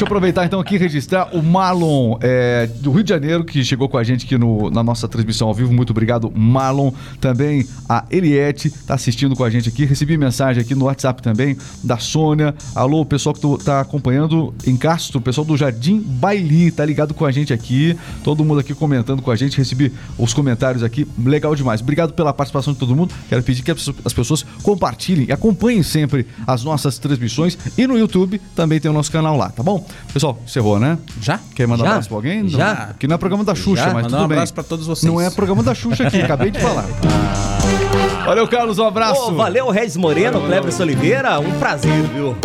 Deixa 0.00 0.08
eu 0.08 0.16
aproveitar 0.16 0.46
então 0.46 0.58
aqui 0.58 0.76
e 0.76 0.78
registrar 0.78 1.28
o 1.36 1.42
Marlon 1.42 2.16
é, 2.22 2.66
do 2.76 2.90
Rio 2.90 3.02
de 3.04 3.10
Janeiro, 3.10 3.44
que 3.44 3.62
chegou 3.62 3.86
com 3.86 3.98
a 3.98 4.02
gente 4.02 4.24
aqui 4.24 4.38
no- 4.38 4.70
na 4.70 4.82
nossa 4.82 5.06
transmissão 5.06 5.46
ao 5.48 5.52
vivo. 5.52 5.74
Muito 5.74 5.90
obrigado, 5.90 6.32
Marlon. 6.34 6.90
Também 7.20 7.66
a 7.86 8.06
Eliette 8.10 8.70
tá 8.70 8.94
assistindo 8.94 9.36
com 9.36 9.44
a 9.44 9.50
gente 9.50 9.68
aqui. 9.68 9.84
Recebi 9.84 10.16
mensagem 10.16 10.62
aqui 10.62 10.74
no 10.74 10.86
WhatsApp 10.86 11.20
também 11.22 11.54
da 11.84 11.98
Sônia. 11.98 12.54
Alô, 12.74 13.04
pessoal 13.04 13.34
que 13.34 13.42
tô- 13.42 13.58
tá 13.58 13.82
acompanhando 13.82 14.54
em 14.66 14.74
Castro, 14.74 15.20
pessoal 15.20 15.44
do 15.44 15.54
Jardim 15.54 15.98
Baili, 16.00 16.70
tá 16.70 16.82
ligado 16.82 17.12
com 17.12 17.26
a 17.26 17.30
gente 17.30 17.52
aqui. 17.52 17.94
Todo 18.24 18.42
mundo 18.42 18.60
aqui 18.60 18.72
comentando 18.72 19.20
com 19.20 19.30
a 19.30 19.36
gente. 19.36 19.58
Recebi 19.58 19.92
os 20.16 20.32
comentários 20.32 20.82
aqui. 20.82 21.06
Legal 21.22 21.54
demais. 21.54 21.82
Obrigado 21.82 22.14
pela 22.14 22.32
participação 22.32 22.72
de 22.72 22.78
todo 22.78 22.96
mundo. 22.96 23.12
Quero 23.28 23.42
pedir 23.42 23.62
que 23.62 23.70
as 23.70 24.14
pessoas 24.14 24.46
compartilhem 24.62 25.26
e 25.28 25.32
acompanhem 25.32 25.82
sempre 25.82 26.26
as 26.46 26.64
nossas 26.64 26.96
transmissões. 26.98 27.58
E 27.76 27.86
no 27.86 27.98
YouTube 27.98 28.40
também 28.56 28.80
tem 28.80 28.90
o 28.90 28.94
nosso 28.94 29.12
canal 29.12 29.36
lá, 29.36 29.50
tá 29.50 29.62
bom? 29.62 29.89
Pessoal, 30.12 30.38
encerrou, 30.44 30.78
né? 30.78 30.98
Já? 31.20 31.38
Quer 31.54 31.66
mandar 31.68 31.82
um 31.82 31.86
Já? 31.86 31.90
abraço 31.92 32.08
pra 32.08 32.18
alguém? 32.18 32.48
Já? 32.48 32.74
Não, 32.74 32.82
Aqui 32.90 33.06
não 33.06 33.14
é 33.14 33.18
programa 33.18 33.44
da 33.44 33.54
Xuxa, 33.54 33.82
Já? 33.84 33.94
mas 33.94 34.04
Mandar 34.04 34.08
tudo 34.16 34.24
um 34.24 34.28
bem. 34.28 34.36
abraço 34.38 34.54
pra 34.54 34.64
todos 34.64 34.86
vocês. 34.86 35.10
Não 35.12 35.20
é 35.20 35.30
programa 35.30 35.62
da 35.62 35.74
Xuxa 35.74 36.06
aqui, 36.06 36.20
acabei 36.22 36.50
de 36.50 36.58
falar. 36.58 36.86
Valeu, 38.26 38.46
Carlos, 38.48 38.78
um 38.78 38.86
abraço. 38.86 39.30
Ô, 39.30 39.34
valeu, 39.34 39.70
Regis 39.70 39.96
Moreno, 39.96 40.40
Cleberson 40.40 40.82
Oliveira. 40.82 41.38
Um 41.40 41.52
prazer, 41.58 42.02
viu? 42.14 42.36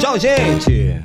Tchau, 0.00 0.18
gente. 0.18 1.04